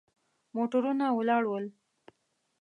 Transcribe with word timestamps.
موټرونه 0.55 1.05
ولاړ 1.17 1.43
ول. 1.49 1.65